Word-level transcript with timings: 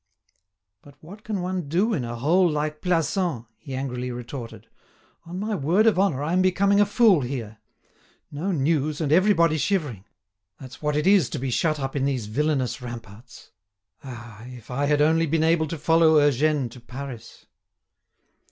"But 0.81 0.95
what 1.03 1.23
can 1.23 1.41
one 1.41 1.69
do 1.69 1.93
in 1.93 2.03
a 2.03 2.15
hole 2.15 2.49
like 2.49 2.81
Plassans!" 2.81 3.45
he 3.59 3.75
angrily 3.75 4.09
retorted. 4.09 4.65
"On 5.27 5.39
my 5.39 5.53
word 5.53 5.85
of 5.85 5.99
honour, 5.99 6.23
I 6.23 6.33
am 6.33 6.41
becoming 6.41 6.81
a 6.81 6.87
fool 6.87 7.21
here. 7.21 7.59
No 8.31 8.51
news, 8.51 8.99
and 8.99 9.11
everybody 9.11 9.59
shivering! 9.59 10.05
That's 10.59 10.81
what 10.81 10.95
it 10.95 11.05
is 11.05 11.29
to 11.29 11.37
be 11.37 11.51
shut 11.51 11.79
up 11.79 11.95
in 11.95 12.05
these 12.05 12.25
villainous 12.25 12.81
ramparts. 12.81 13.51
Ah! 14.03 14.43
If 14.47 14.71
I 14.71 14.87
had 14.87 15.03
only 15.03 15.27
been 15.27 15.43
able 15.43 15.67
to 15.67 15.77
follow 15.77 16.15
Eugène 16.15 16.71
to 16.71 16.79
Paris!" 16.79 17.45